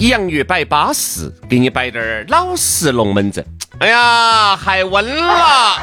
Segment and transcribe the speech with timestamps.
[0.00, 3.44] 洋芋摆巴适，给你摆点儿老式龙门阵。
[3.80, 5.76] 哎呀，还温了！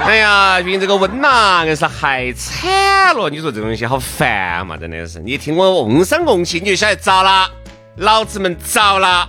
[0.00, 3.28] 哎呀，最近这个温呐，硬是还惨了。
[3.28, 4.78] 你说这东西好烦嘛？
[4.78, 7.50] 真的是，你听我瓮声瓮气，你就晓得着了，
[7.96, 9.28] 老子们着了。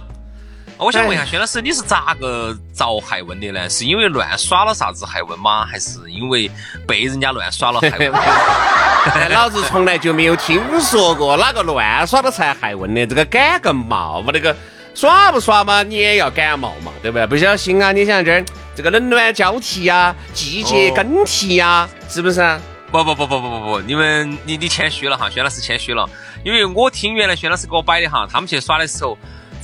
[0.80, 3.68] 我想问一下，薛老师，你是咋个遭害温的呢？
[3.68, 5.66] 是因为乱耍了啥子害温吗？
[5.66, 6.49] 还是因为
[6.88, 8.13] 被人家乱耍了害温？
[9.34, 14.32] 老子从来就没有听说过哪个乱耍了才害温的，这个感个冒嘛？
[14.32, 14.55] 那个
[14.93, 17.26] 耍不耍嘛，你也要感冒嘛，对不对？
[17.26, 22.60] 不小心啊，你想这儿这个冷暖交替呀，季节更替呀，是不是？
[22.91, 26.07] 不不不不不不不，你们你你谦虚了哈，薛老师谦虚了，
[26.44, 29.18] 因为我听原来薛老师给我摆的哈，他们去耍的时候。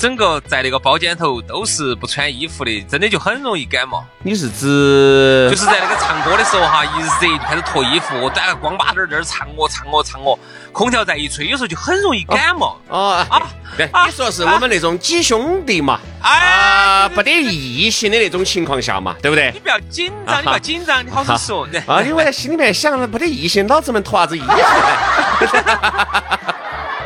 [0.04, 4.04] 整个在那个包间头都是不穿衣服的，真的就很容易感冒。
[4.22, 10.38] 你是指就是在那个唱歌的时候哈，一热就开始脱衣服，端个光巴在这儿唱我唱我唱我，
[10.74, 12.78] 空调再一吹，有时候就很容易感冒。
[12.90, 13.44] 哦啊，
[13.78, 19.52] 对，你说是我们那种几兄弟嘛，啊，不得异性的那种情况下嘛，对不对？
[19.54, 21.66] 你不要紧张，你不要紧张，你好好说。
[21.88, 24.48] 啊，因为在心里面想，不得异性，老子们脱啥子衣服？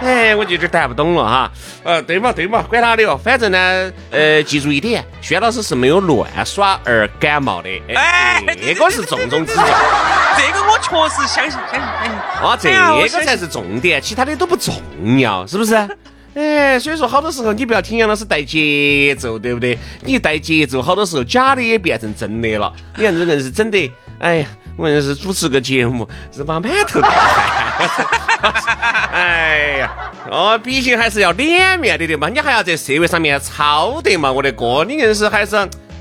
[0.02, 1.52] 哎，我就有点带不懂了哈。
[1.84, 3.18] 呃，对嘛对嘛，管他的哟。
[3.18, 7.70] 反正呢，呃，记住一点，薛老师是没有乱耍而感冒的。
[7.96, 9.64] 哎，这个是重中之重。
[10.38, 12.12] 这个我确实相信相信相信。
[12.48, 14.74] 啊，这个才是重点，其他的都不重
[15.20, 15.76] 要，是不是？
[16.36, 19.76] 哎，所以说好多时候你不要听杨老师带节奏，对不对？
[20.04, 22.72] 你带节奏，好多时候假的也变成真的了。
[22.96, 24.48] 你看这人是真的，哎呀，
[24.78, 28.06] 我硬是主持个节目，日把满头大汗。
[29.12, 29.92] 哎呀，
[30.30, 35.56] 哦，毕竟还是要脸面的的嘛，你还要在社会上面操的嘛，我的哥，你硬是还是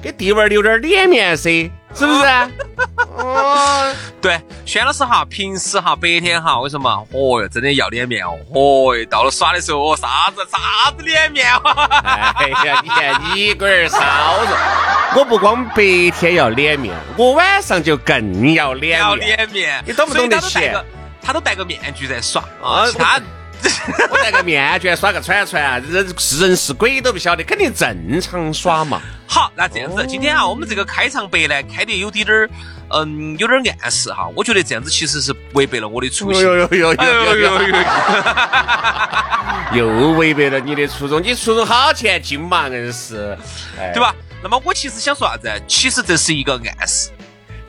[0.06, 2.24] 给弟娃儿留点脸面噻，是不是？
[3.18, 6.88] 哦，对，轩老师哈，平时哈，白天哈，为什么？
[7.10, 11.44] 哦哟，真的要脸面哦，哦哟，到了耍的时候，哦，啥子啥子脸面？
[12.36, 14.52] 哎呀，你看你龟儿骚人，
[15.16, 15.82] 我不光白
[16.16, 19.00] 天要脸面，我晚上就更要脸面。
[19.00, 20.60] 要脸面，你懂不懂得起？
[21.20, 22.86] 他都戴个面具在耍啊！
[22.96, 23.20] 他
[24.08, 29.02] 我戴个面具耍个串串，人是人是鬼都不晓得，肯定正常耍嘛。
[29.26, 32.48] 好，那这样子，今天啊，我们这个开场白呢，开的有点儿，
[32.90, 34.28] 嗯，有点暗示哈。
[34.34, 36.42] 我觉得这样子其实是违背了我的初心。
[39.72, 43.36] 又违背了你的初衷，你初衷好前进嘛，硬是，
[43.92, 44.14] 对吧？
[44.42, 45.50] 那么我其实想说啥子？
[45.66, 47.10] 其实这是一个暗示。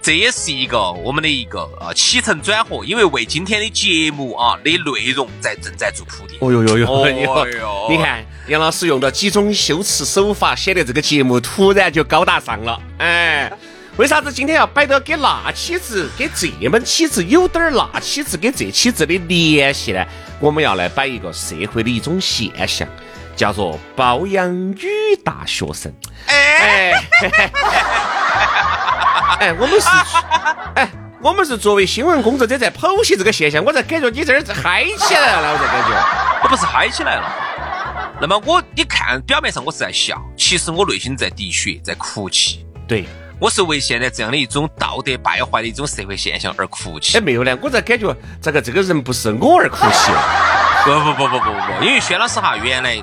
[0.07, 6.40] 这也是一个我们的一个啊起承转合，因为为今天的节目啊的内容在正在做铺垫。
[6.40, 7.88] 哦哟哟哟！
[7.91, 12.81] 你看杨老师用了几种修辞手法，显得这个节目突然就高大上了。
[13.00, 13.51] 哎，
[13.97, 20.06] 为啥子今天要摆到给那起子、给这门起子有点儿那起子跟这起子的联系呢？
[20.39, 22.88] 我们要来摆一个社会的一种现象，
[23.35, 24.88] 叫做包养女
[25.22, 25.94] 大学生。
[26.28, 26.94] 哎。
[26.94, 27.51] 哎，
[29.59, 29.88] 我们是，
[30.75, 30.89] 哎，
[31.21, 37.23] 我们是作为新闻工作者在剖析这个现象，我在感觉你这儿嗨起来了，我在感觉，我不是嗨起来了。
[38.19, 42.65] 那么我，你看表面上我是在笑，其实我内心在滴血，在哭泣。
[42.88, 43.05] 对，
[43.39, 47.17] 我是为现在这样的一种道德败坏的一种社会现象而哭泣。
[47.17, 50.11] 哎，没有呢，我在感觉这个这个人不是我而哭泣。
[50.83, 52.97] 不不不不不不，因为轩老师哈，原来，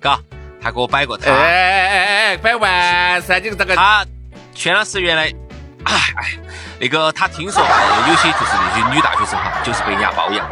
[0.00, 0.18] 嘎，
[0.62, 1.30] 他给我摆过他。
[1.30, 4.06] 哎哎哎哎，摆完噻，你这个他，
[4.54, 5.32] 轩老师原来。
[5.88, 6.38] 哎哎，
[6.78, 10.46] 那个他听说有些就是那些女大学生哈，就是被人家包养，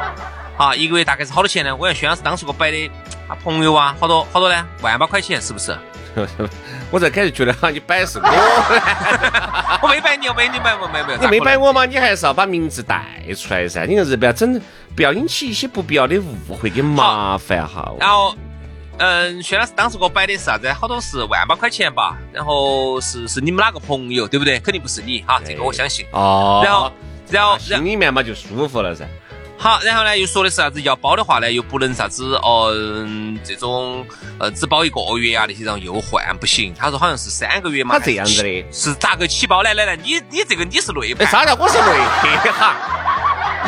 [0.56, 1.76] 啊，一个月大概是好多钱呢？
[1.76, 2.90] 我像薛老师当时给我摆的，
[3.28, 5.76] 他朋友啊，好多好多呢，万把块钱是不是？
[6.90, 8.24] 我在开始觉得哈，你摆是我，
[9.82, 11.84] 我没摆你，我没你摆我没没，你没摆我嘛？
[11.84, 13.04] 你还是要把名字带
[13.36, 14.58] 出来噻，你看是不要整，
[14.96, 17.92] 不要引起一些不必要的误会跟麻烦哈。
[18.00, 18.34] 然后。
[18.98, 20.72] 嗯，薛老师当时给我摆的是啥子？
[20.72, 24.58] 好多是万把块钱吧，然后是是你们哪个朋友，对不对？
[24.60, 26.06] 肯定不是你哈，这个我相信。
[26.12, 26.62] 哦。
[26.64, 26.92] 然后，
[27.30, 29.06] 然后心里面嘛就舒服了噻。
[29.58, 30.80] 好，然后呢又说的是啥子？
[30.82, 32.72] 要包的话呢又不能啥子哦，
[33.44, 34.06] 这种
[34.38, 36.74] 呃只包一个月啊那些，然后又换不行。
[36.74, 37.98] 他说好像是三个月嘛。
[37.98, 38.64] 他这样子的。
[38.72, 39.62] 是咋个起包？
[39.62, 41.14] 来来来，你你这个你是内。
[41.26, 42.76] 啥叫我是内哈？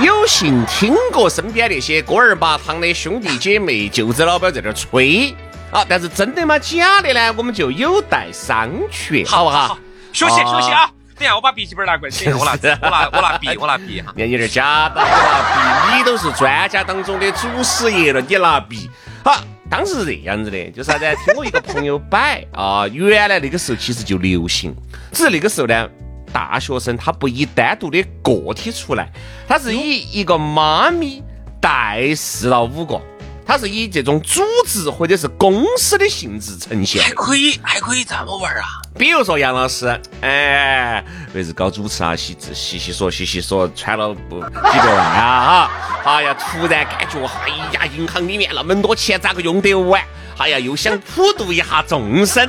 [0.01, 5.35] 有幸听过身边那些锅儿麻汤的兄弟姐妹、舅子老表在这儿吹
[5.73, 6.57] 啊，但是真的吗？
[6.57, 7.35] 假的呢？
[7.37, 9.77] 我们就有待商榷，好不好？
[10.13, 10.89] 休息休息啊！
[11.17, 14.13] 等下我把笔记本拿过来， 我拿我拿我拿笔，我拿笔哈。
[14.15, 18.89] 你这假的，我拿笔，你都是专家当中的祖师爷了，你拿笔。
[19.25, 21.05] 好，当时是这样子的，就是啥子？
[21.25, 24.73] 听我一个朋友摆啊，原来那个时候其实就流行，
[25.11, 25.89] 只是那个时候呢。
[26.33, 29.11] 大学生他不以单独的个体出来，
[29.47, 31.23] 他是以一个妈咪
[31.61, 33.01] 带四到五个，
[33.47, 37.03] 他是以这种组织或者是公司的性质呈现。
[37.03, 38.65] 还可以，还可以这么玩啊！
[38.97, 41.05] 比如说杨老师，哎，
[41.35, 45.71] 为是搞主持啊，细细细细说，细细说，穿了不几百万啊哈！
[46.05, 50.03] 哎呀，突然感觉，哎呀，银行里面那么多钱咋个用得完？
[50.37, 52.49] 哎呀，又想普度一下众生，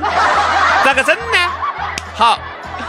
[0.84, 1.50] 咋个整呢？
[2.14, 2.38] 好。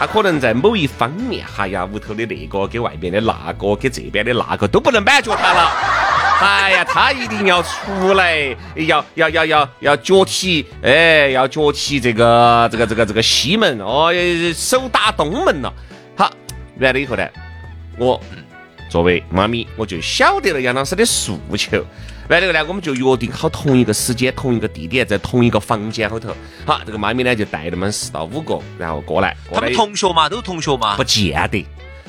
[0.01, 5.69] 他可能在某一方面，哈呀，屋头的那个给外边的那个给这边的那个都不能满足他了。
[6.41, 14.11] 哎呀，他一定要出来，要要要要要脚踢，哎，要脚踢这个这个这个这个西门哦，
[14.55, 15.71] 手打东门了。
[16.17, 16.31] 好，
[16.79, 17.23] 完了以后呢，
[17.99, 18.19] 我
[18.91, 21.81] 作为妈咪，我就晓得了杨老师的诉求。
[22.27, 26.35] 完了呢，我们就约定好同一个时间、同一个地点，在同一个房间后头。
[26.65, 29.33] 好，这个妈咪呢就带那么四到五个，然后过来。
[29.53, 30.97] 他们同学嘛，都是同学嘛？
[30.97, 31.65] 不见得，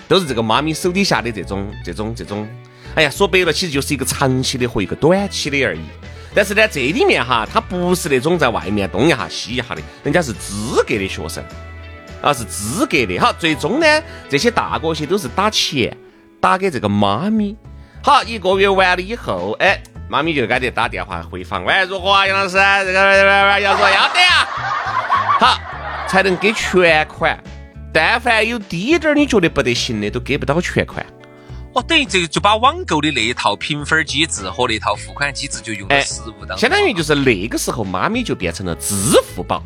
[0.09, 2.49] 都是这个妈咪手底下的这种、这种、这种。
[2.97, 5.83] 哎呀，说白了，其实就是一个长期的和一个短期的而已。
[6.35, 11.45] 但是呢，这里面哈，他不是那种在外面东一下西一下的，人家是资格的学生，
[12.21, 13.19] 啊，是资格的。
[13.21, 13.87] 好，最终呢，
[14.29, 15.97] 这些大哥些都是打钱
[16.43, 17.57] 打给这个妈咪。
[18.03, 19.81] 好，一个月完了以后，哎。
[20.09, 22.57] 妈咪就该得打电话回访，喂，如何啊，杨老师？
[22.85, 24.47] 这个要说要得啊，
[25.41, 25.59] 好，
[26.07, 27.39] 才能给全款。
[27.95, 31.07] 但凡有低点儿你觉得不得行的，都给不到全款。
[31.73, 36.59] 哦，等于这个就把网购的那一套评分机制和那套付款机制就用在实物当中。
[36.59, 38.95] 相当于就是那个时候，妈咪就变成了支
[39.35, 39.63] 付宝。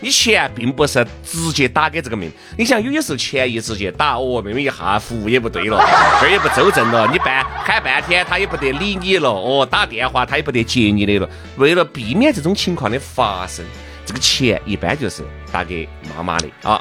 [0.00, 5.78] 你钱并不是直接打给这个妹妹，你想有些时候钱一直接打，哦，妹妹一下服务也不对了，
[6.20, 11.28] 这儿也不周正了，你半喊半天他也不得理你了，哦，打电话他也不得接你的了。
[11.56, 13.64] 为了避免这种情况的发生，
[14.06, 16.80] 这个钱一般就是打给妈妈的啊。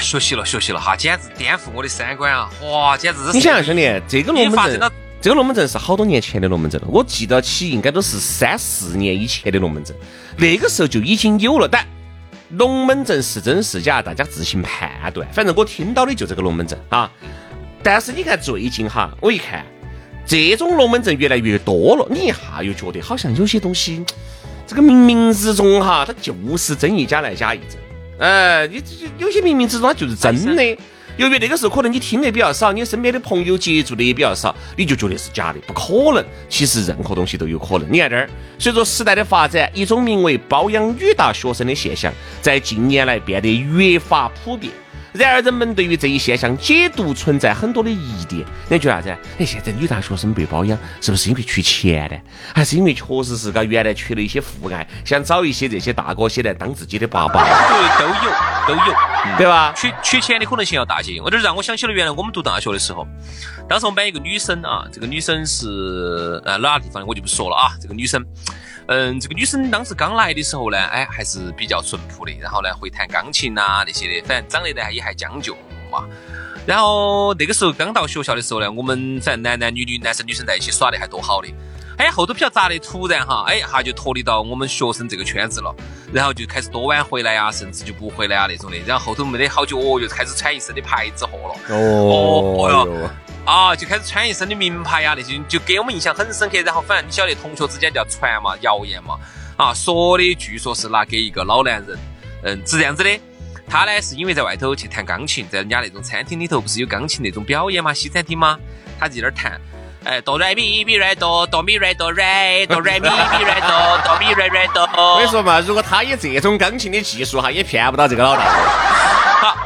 [0.00, 2.50] 学习了，学习了哈，简直颠覆我的三观啊！
[2.62, 3.32] 哇，简直是。
[3.32, 4.90] 你想兄弟，这个龙门阵，
[5.20, 9.94] 这个龙门阵是好多年前的龙门阵了，我记得起应该都是三四年以前的龙门阵，
[10.36, 11.86] 那个时候就已经有了，但。
[12.52, 15.26] 龙门阵是真是假，大家自行判断。
[15.32, 17.10] 反正我听到的就这个龙门阵啊。
[17.82, 19.64] 但是你看最近哈，我一看
[20.26, 24.04] 这种龙门阵越来越多了，你一下又觉得好像有些东西，
[24.66, 27.78] 这个冥冥之中哈，它就是真一假来假一真。
[28.18, 28.82] 哎，你
[29.18, 30.76] 有些冥冥之中它就是真的。
[31.20, 36.24] 由于那个时候可能你听得比较少，你身边的朋友接触的也比较少，你就觉得是假的，不可能。
[36.48, 37.86] 其实任何东西都有可能。
[37.92, 38.26] 你看这儿，
[38.58, 44.72] 随着时代的发展，一种名为包养女大学生的现象，在近年来变得越发普遍。
[45.12, 48.46] 然而，人们对于这一现象解读存在很多的疑点。
[48.68, 49.10] 你觉得啥子？
[49.38, 52.16] 哎，现在女大学生被包养，是不是因为缺钱呢？
[52.54, 57.42] 还是因为确实是个原来缺了一些父爱，想找一些这些大哥些来当自己的爸爸？
[57.42, 58.30] 对，都有，
[58.68, 58.96] 都有，
[59.36, 59.72] 对吧？
[59.76, 61.20] 缺缺钱的可能性要大些。
[61.20, 63.04] 我这让我想起了原来我们读大学的时候，
[63.68, 68.24] 当时我们班一个女生啊，这个女生是呃哪个地方的我就不说了啊，这个女生。
[68.86, 75.54] 嗯，这个女生当时刚来的时候呢，哎，还是比较淳朴的，然后呢，会弹钢琴呐那些的，反正长得呢也还将就
[75.90, 76.04] 嘛。
[76.66, 81.48] 然后那个时候刚到学校的时候呢，我们反正男男女女、男生女生在一起耍的还多好的。
[81.96, 85.74] 哎，后头比较杂的，突然哈，哎，哈就脱离到我们学生这个圈子了，
[86.12, 88.78] 然后就开始多晚回来啊，甚至就不回来啊那种的。
[88.86, 91.76] 然后后头没得好久，哦，又开始穿一身的牌子货了。
[91.76, 93.10] 哦哟。
[93.50, 96.56] 啊，就开始穿一身的名牌呀，那些就给我们印象很深刻。
[96.60, 99.18] 然后反正你晓得，同学之间就要传嘛，谣言嘛，
[99.56, 101.98] 啊，说的据说是拿给一个老男人，
[102.44, 103.10] 嗯，是这样子的。
[103.68, 108.56] 他呢是因为在外头去弹钢琴，在人家那种餐厅里头不是有钢琴那种表演嘛，西餐厅嘛，
[109.00, 109.60] 他在那儿弹，
[110.04, 114.82] 哎，哆来咪咪来哆，哆咪来哆来，哆来咪咪来哆， 哆咪来来哆。
[114.94, 118.44] 我跟你说嘛，如果他以这种钢琴的技术哈，也骗不到这个老大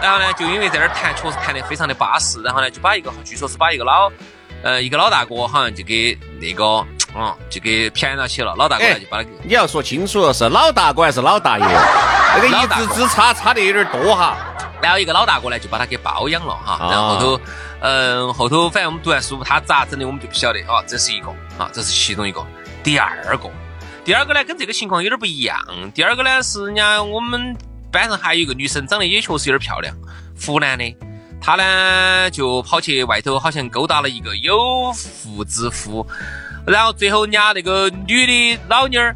[0.04, 2.42] 然后呢，就因为在那儿弹，确实弹得非常的巴适。
[2.42, 4.12] 然后呢，就把一个，据说是把一个老，
[4.62, 8.54] 呃，一个老大哥好像就给那个，嗯，就给骗到起了。
[8.54, 11.64] 老大哥就把他给，你要说清楚是老大哥还是老大爷？
[11.64, 14.36] 那个一字之差差的有点多哈。
[14.82, 16.86] 然后一个老大哥呢，就把他给包养了哈。
[16.90, 17.40] 然后后头，
[17.80, 20.84] 嗯，后头反正我们读完书，他咋整的我们就不晓得啊。
[20.86, 22.44] 这是一个啊，这是其中一个。
[22.82, 23.50] 第二个，
[24.04, 25.58] 第二个呢，跟这个情况有点不一样。
[25.94, 27.56] 第二个呢，是人家我们。
[27.94, 29.96] 班上还有一个女生，长得也确实有点漂亮，
[30.44, 30.96] 湖南的。
[31.40, 36.06] 她呢就跑去外头，好像勾搭了一个有妇之夫，
[36.66, 39.14] 然后最后人家那个女的老妞儿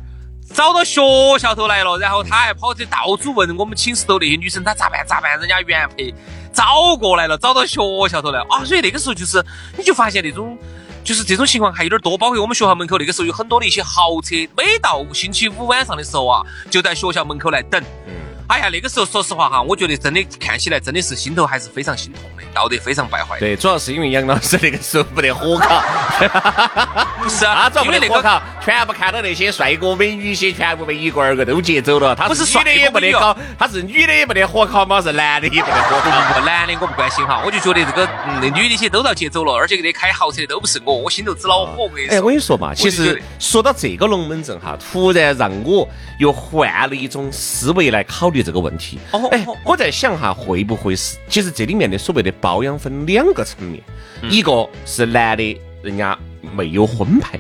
[0.55, 1.03] 找到学
[1.39, 5.39] 校头来了，然后她还跑去到处问我们寝室头那些女生，她咋办咋办？
[5.41, 6.15] 人家原配
[6.53, 8.65] 找过来了，找到学校头来啊！
[8.65, 9.45] 所以那个时候就是，
[9.77, 10.57] 你就发现那种。
[11.05, 17.83] 就是这种情况还有点多，包括我们学校门口那个时候有很多的一些豪车，每到星期五晚上的时候啊，就在学校门口来等。
[18.49, 23.39] 哎呀，那个时候说实话哈，我觉得真的看起来真的是心头还是非常心痛的，道德非常败坏。
[23.39, 25.83] 对，主要是因为杨老师那个时候不得火烤，
[27.23, 32.17] 不是啊，因为那个烤，全部看到那些帅哥美女些，全部被一个二个都接走了。
[32.17, 36.41] 他不是女的也不得搞，他是女的也不得火烤嘛，是男的也不得火 烤。
[36.41, 38.09] 男的我不关心哈，我就觉得这个
[38.41, 41.91] 那女的些都遭接走了，而且那开豪车的都不是我，我心头只恼火。
[42.09, 45.87] 哎，我跟你说嘛，其实说到这个龙门阵哈，突然让我
[46.19, 48.99] 又换了一种思维来考虑这个问题。
[49.31, 51.17] 哎，我在想哈，会不会是？
[51.29, 53.83] 其实这里面的所谓的包养分两个层面，
[54.31, 56.19] 一个是男的，人家
[56.55, 57.39] 没有婚配，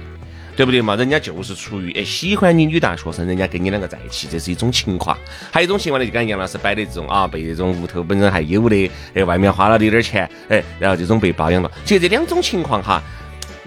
[0.57, 0.97] 对不对嘛？
[0.97, 5.17] 人家就是出于哎喜欢你女大学生，人家跟你两个在一起，这是一种情况。
[5.50, 11.71] 还有一种情况呢，就跟杨老师摆的这种啊，被这种屋头本身还有的，哎，外面花了点点钱，哎，然后这种被包养了。
[11.85, 13.02] 其实这两种情况哈，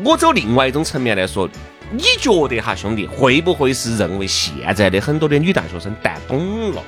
[0.04, 1.50] 我走另外一种层面来说，
[1.92, 6.82] 你觉得哈，兄弟，会不会是认为现在的很多的女大学生淡懂了？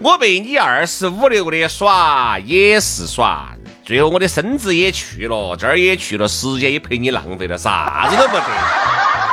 [0.00, 8.44] 我被你二十五六的耍也是耍，最后我的身子也去了，这儿也去了，时间也陪你浪费了，啥子都不得。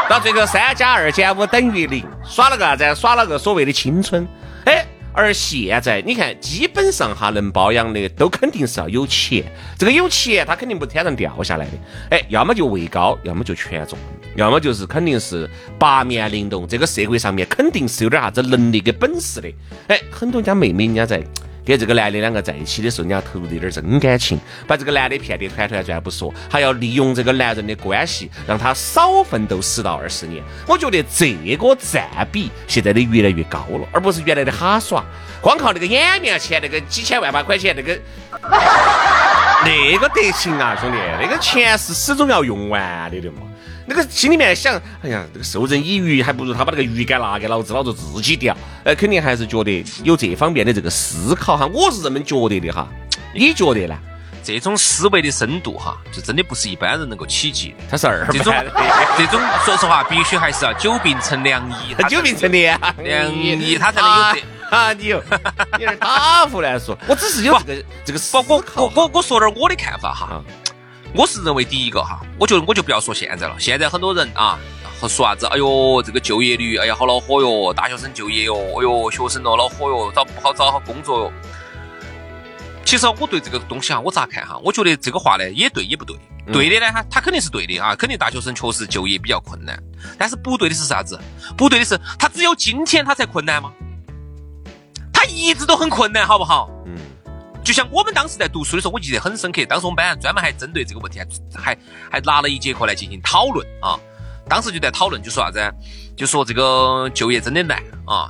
[0.07, 2.95] 到最后三加二减五等于零，耍了个啥子？
[2.95, 4.27] 耍了个所谓的青春。
[4.65, 9.43] 哎，而现在你看，基本上哈能包养的都肯定是要有钱，
[9.79, 11.71] 这个有钱他肯定不天上掉下来的。
[12.11, 13.97] 哎，要么就位高，要么就权重。
[14.35, 19.49] 要么就是肯定是八面玲珑，这个社会上面肯定是有点啥子能力跟本事的。
[19.87, 21.21] 哎，很多家妹妹人家在
[21.63, 30.43] 跟这个男的两个在一起的时候，人家投入的有点真感情，把这个男的骗得团团转不说，还要利用这个男人的关系让他少奋斗十到二十年。
[30.67, 35.03] 我觉得这个占比现在的越来越高了，而不是原来的哈耍，
[35.39, 37.99] 光靠那个眼面钱，那个几千万把块钱，那个
[39.63, 43.41] 那个得行啊，兄弟，那个钱是始终要用完的的嘛。
[43.85, 44.73] 那个心里面想，
[45.03, 48.55] 哎呀，这个授人以鱼，还不如他把那个鱼竿拿给老子，老子自己钓。
[48.83, 52.87] 呃，肯定还是觉得有这方面的这个思考哈，我是这么觉得的哈。
[53.33, 53.97] 你觉得呢？
[54.43, 57.75] 这种思维的深度哈，就真的不是一般人能够企及的。
[57.91, 58.51] 他是二，这种
[59.15, 61.93] 这种，说实话，必须还是要久病成良医。
[61.95, 64.93] 他 久病成良良医，他才能有这啊！
[64.93, 65.23] 你又
[65.77, 68.43] 你打胡乱说，我只是有这个 这个思考。
[68.47, 70.43] 我我我我说点我的看法哈。
[71.13, 73.55] 我是认为第一个哈，我觉得我就不要说现在了。
[73.59, 74.57] 现在很多人啊，
[74.99, 75.45] 和说啥子？
[75.47, 77.73] 哎呦，这个就业率，哎呀，好恼火哟！
[77.73, 81.33] 大学生就业哟，哎呦，学生咯恼火哟，找不好找好工作哟。
[82.85, 84.57] 其实我对这个东西哈，我咋看哈？
[84.63, 86.15] 我觉得这个话呢，也对也不对。
[86.51, 89.77] 对的呢，他他肯定是对的啊，肯定大学生确实就业比较困难。
[90.17, 91.19] 但是不对的是啥子？
[91.57, 93.71] 不对的是他只有今天他才困难吗？
[95.13, 96.69] 他一直都很困难，好不好？
[96.85, 96.95] 嗯。
[97.63, 99.63] 就像我们当时在读书的时候，我记得很深刻。
[99.65, 101.25] 当时我们班上专门还针对这个问题，还
[101.61, 101.77] 还
[102.11, 103.99] 还拿了一节课来进行讨论啊。
[104.49, 105.73] 当时就在讨论，就说啥子？
[106.17, 108.27] 就说这个就业真的难啊，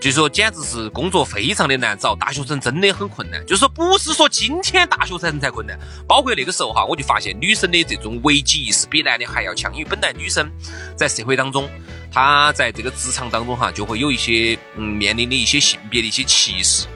[0.00, 3.46] 就说简直是工作非常的难找，大学生真的很困难。
[3.46, 10.50] 就说，不是说今天大学生才困难，包括那个时候哈，我就发现女生的这种危机意识比男的还要强，因为本来女生
[10.96, 11.70] 在社会当中，
[12.12, 16.86] 她在这个职场当中哈，就会有一些嗯面临的一些性别的一些歧视，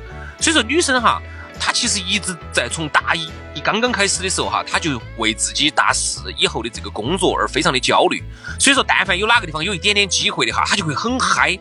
[0.40, 1.22] 所以说女生哈。
[1.64, 8.20] 他其实一直在从大一一刚刚开始的时候哈，他就为自己大四以后的这个工作而非常的焦虑。
[8.58, 11.56] 所以说，但凡有哪个地方有一点点机会的哈，他就会很嗨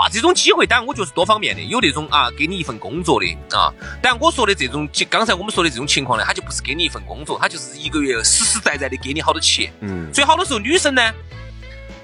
[0.00, 0.08] 啊。
[0.12, 3.72] 这种机会当然我觉得是多方面的，有那种啊给你一份工作的啊。
[4.02, 9.72] 但我说的这种，刚才我们说的这种情况呢，他就不是给你一份工作，他就是一个月实实在在的给你好多钱。
[9.80, 10.12] 嗯。
[10.12, 11.12] 所以好多时候女生呢，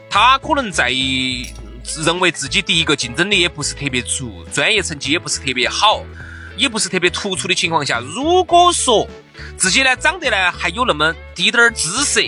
[0.08, 0.92] 她可能在
[2.04, 6.04] 认为自己第一个竞争力也不是特别足，专业成绩也不是特别好。
[6.56, 9.08] 也不是特别突出的情况下，如果说
[9.56, 12.20] 自己呢长得呢还有那么滴点儿姿色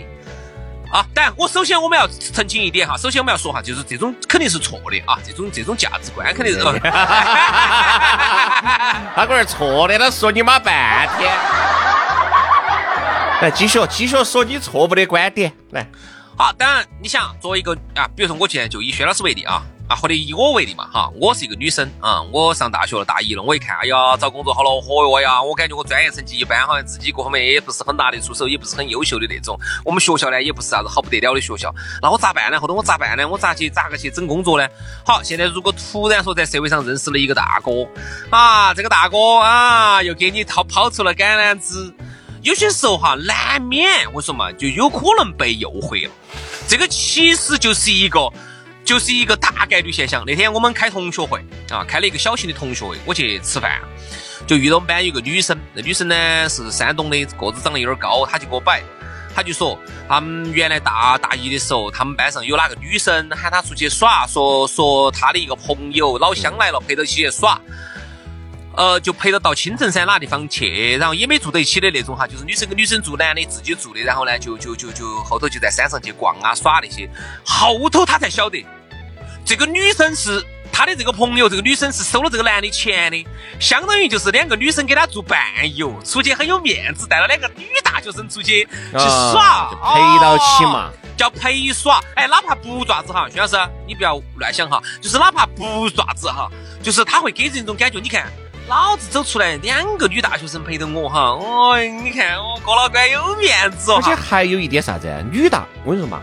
[0.91, 6.61] 啊，当然我首先我们要澄清一点哈，首先我们要说哈，就是这种肯定是错的啊，这种这种价值观肯定是。
[9.17, 11.31] 他个儿错的，他说你妈半天。
[13.43, 15.87] 来继续继续说你错误的观点来。
[16.37, 19.63] 好，当然你想作为一个啊，比如说我现在就以薛老师为例啊。
[19.87, 29.59] 啊，或者以我为例嘛，哈，我是一个女生啊，我上大学了，大一了，我一看，哎呀，找工作好恼火哟呀，我感觉我专业成绩一般，好像自己各方面也不是很拿得出手，也不是很优秀的那种。
[29.85, 32.59] 我们学校呢，也不是啥子好不得了的学校，那我咋办呢？
[32.59, 33.29] 后头我咋办呢？
[33.29, 34.67] 我咋去咋个去整工作呢？
[35.05, 37.87] 好，现在如果突然说在社会上认识了一个大哥
[38.31, 41.95] 啊，这个大哥啊，又给你掏抛出了橄榄枝，
[42.41, 46.11] 有些时候哈，难免我说嘛，就有可能被诱惑了。
[46.67, 48.33] 这个其实就是一个。
[48.85, 50.23] 就是一个大概率现象。
[50.27, 53.81] 那天我们开同学会啊，开了一个小型的同学会，我去吃饭，
[54.47, 58.83] 就遇到我们班有个女生，那女生呢是山东的，个子长得有点高，她就给我摆，
[59.35, 67.59] 她就说他们原来大大一的时候，他们班上有哪个女生喊她出去耍，说说她的一个朋友老乡来了，陪到一起去耍，
[68.77, 77.09] 呃，就陪着到青城山哪地方去，然后也没住在一起的那种哈，就是女生跟女生住，男的自己住的，然后呢就就就就后头就在山上去逛啊耍那些，
[77.45, 78.65] 后头他才晓得。
[79.45, 83.27] 这个女生是他的这个朋友，这个女生是收了这个男的钱的，
[83.61, 85.39] 相当于就是两个女生给他做伴
[85.77, 92.01] 游，出去很有面子，带了两个女大学生出去去耍，陪到起嘛，叫陪耍。
[92.17, 96.51] 哎，哪怕不爪子哈，徐老师，你不要乱想哈，就是哪怕不爪子哈，
[96.83, 98.33] 就是他会给人一种感觉，你看，
[98.67, 103.97] 老子走出来两个女大学生陪着我哈，哦，你看我哥老倌有面子哦。
[103.97, 105.07] 而且还有一点啥子？
[105.31, 106.21] 女大，我跟你说嘛，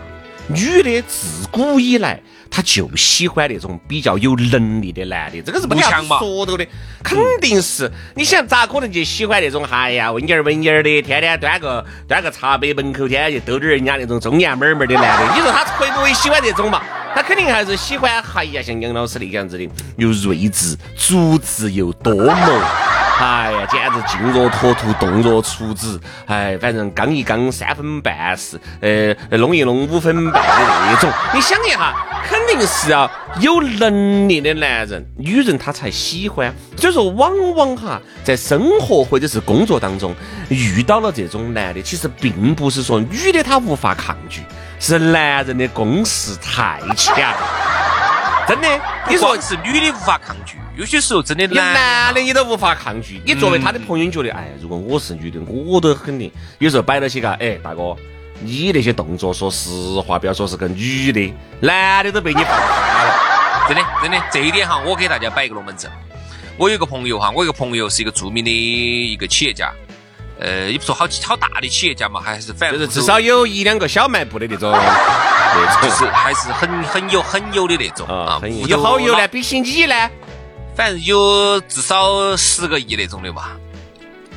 [0.48, 2.20] 女的自古以来。
[2.54, 6.18] 他就喜欢那种比较有能力的男的，这个是不强嘛？
[6.18, 6.66] 说到的，
[7.02, 7.90] 肯定是。
[8.14, 15.32] 你想咋可能就喜欢那种哎呀文言文言的，天天端个端个茶杯门口，天天去逗点人家那种中年妹妹的男的？
[15.34, 16.82] 你说他会不会喜欢这种嘛？
[17.14, 19.66] 他肯定还是喜欢哎呀像杨老师那个样子的，
[19.96, 22.91] 又睿智，足智又多谋。
[23.22, 26.00] 哎呀，简直静若脱兔，动若处子。
[26.26, 31.08] 哎，反正刚一刚三分半是，呃，弄一弄五分半的那种。
[31.32, 31.94] 你想一下，
[32.28, 36.52] 肯定是要有能力的男人，女人她才喜欢。
[36.76, 40.12] 所以说，往往哈，在生活或者是工作当中
[40.48, 44.42] 遇到了这种男的，其实并不是说女的她无法抗拒，
[44.80, 47.32] 是男人的攻势太强。
[48.52, 48.68] 真的，
[49.08, 50.58] 你说是女的无法抗拒。
[50.76, 53.18] 有些时候真的男的你都无法抗拒。
[53.24, 57.96] 你作为他的朋友，你觉得哎，如果我是女的，我都肯定有时候摆到起嘎，哎，大哥，
[58.40, 59.70] 你那些动作，说实
[60.06, 63.14] 话，不要说是个女的，男的都被你放开了。
[63.68, 65.90] 真的，真的，这一点哈，我给大家摆一个龙门阵。
[66.58, 69.72] 我有个朋友哈，我有个朋友是一个著名的一个企业家，
[70.42, 74.72] 呃，也不说好好大的企业家嘛，还是反正就是至少有一两个小卖部的那种，
[75.82, 78.40] 就是还是很很有很有的那种啊。
[78.66, 80.10] 有好有呢，比起你呢？
[80.74, 83.56] 反正有至少十个亿那种的吧。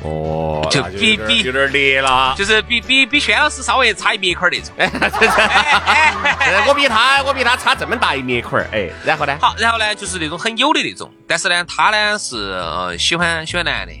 [0.02, 4.72] 哦，就比比有点烈了，就是比比比轩老师稍微差一米块那种。
[6.68, 8.68] 我比他，我比他差这么大一米块儿。
[8.72, 9.36] 哎，然后呢？
[9.40, 12.62] 好，然后呢，就是那种很有的那种，但是呢，他呢是
[12.98, 13.92] 喜欢喜欢男的，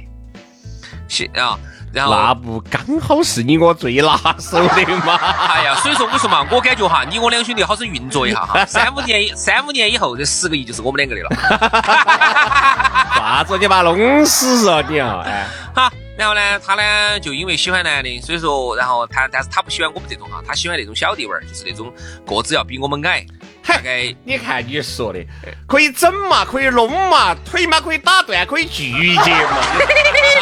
[1.08, 1.58] 喜啊。
[2.04, 5.14] 那不刚好是你我最拿手的吗？
[5.48, 11.30] 哎呀，所以说我说嘛，我感觉哈，你我两兄弟好生运作一下哈， 三五年三五年以后，这十个亿就是我们两个的了。
[13.14, 13.56] 啥子？
[13.58, 15.22] 你把弄死啊你啊！
[15.26, 21.92] 哎，好，然后呢，他呢就因为喜欢男的，所以说，然后他，但是他不喜欢我们这种哈，他喜欢那种小弟娃儿，就是那种
[22.26, 23.24] 个子要比我们矮。
[23.66, 25.18] 大概你看你说的，
[25.66, 29.58] 可以整嘛，可以弄嘛，腿嘛可以打断，可以拒绝嘛。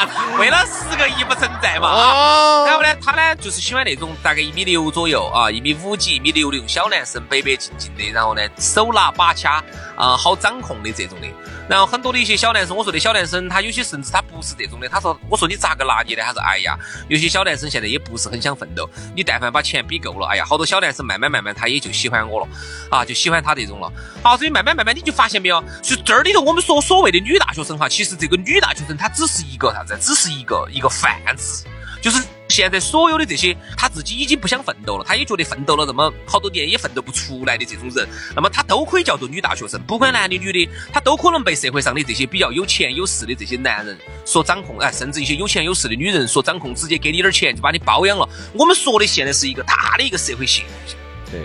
[0.39, 1.89] 为了十个亿不存在嘛。
[1.89, 2.65] 哦。
[2.67, 9.63] 然后呢，他呢就是喜欢那种大概一米六左右啊，一米五几、一米六六小男生，白白净净的，然后呢手拿把掐
[9.97, 11.27] 啊，好掌控的这种的。
[11.69, 14.89] 然后很多的一些小男生，我说的小男生，他有些甚至他不是这种的。
[14.89, 18.89] 他说：“我说你咋个拿捏的？”他说：“哎呀，有些小男生现在也不是很想奋斗。
[19.17, 22.49] 你但凡把钱比够了，哎呀，好多小男生慢慢慢慢他也就喜欢我了，
[22.91, 23.91] 啊，就喜欢他这种了。
[24.23, 29.97] 好，所以慢慢慢慢你就发现没有，就这里头我们说所谓的女大学生哈，其实这个女大学生她只是一个啥子？
[30.01, 31.65] 只是一个一个泛指，
[32.03, 32.23] 就是。”
[32.55, 48.29] 现在所有的这些，他自己已经不想奋斗了，他也觉得奋斗了这么好多年也奋斗不出来的这种人，那么他都可以叫做女大学生，不管男的女的，他都可能被社会上的这些比较有钱有势的这些男人所掌控，哎，甚至一些有钱有势的女人所掌控，直接给你点钱就把你包养了。
[48.53, 50.97] 我们说的现在是一个大的一个社会现象。
[51.33, 51.41] 对，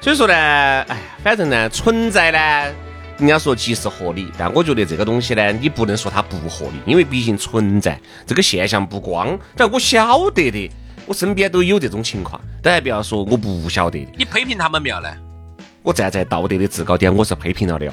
[0.00, 2.91] 所以说呢，哎，反正呢，存在呢。
[3.22, 10.68] 人家说即是合理，但我觉得这个东西呢，你不能说它不合理，因为毕竟存在这个现象不光，但我晓得的，
[11.06, 14.12] 我身边都有这种情况，但还不要说我不晓得的。
[14.18, 15.08] 你批评他们没有呢？
[15.84, 17.86] 我站在道德的制高点，我是批评了的。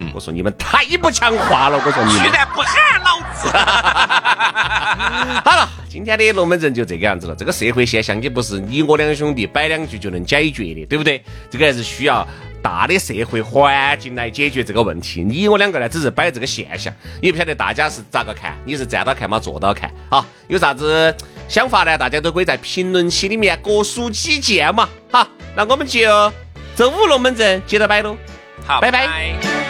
[0.00, 2.22] 嗯，我说你们太不强化了，我说你们。
[2.24, 3.48] 居然不喊老子！
[5.42, 7.34] 好了，今天的龙门阵就这个样子了。
[7.34, 11.24] 这个社会现象，也不是你我两兄弟摆两句就能解决的，对不对？
[11.50, 12.28] 这个还是需要。
[12.66, 15.22] 大的社会环境来解决这个问题。
[15.22, 18.58] 你我两个呢，只是摆这个现象，也不晓得大家是咋个看？
[18.64, 19.88] 你是站到看嘛，坐到看？
[20.08, 21.14] 啊，有啥子
[21.48, 21.96] 想法呢？
[21.96, 24.88] 大家都可以在评论区里面各抒己见嘛。
[25.12, 26.00] 好，那我们就
[26.74, 28.16] 周五龙门阵接着摆喽。
[28.66, 29.65] 好拜，拜拜。